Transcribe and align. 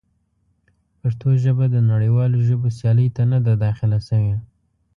پښتو 0.99 1.27
ژبه 1.43 1.65
د 1.69 1.77
نړیوالو 1.91 2.37
ژبو 2.47 2.67
سیالۍ 2.77 3.07
ته 3.15 3.23
نه 3.31 3.39
ده 3.45 3.53
داخله 3.65 3.97
شوې. 4.07 4.35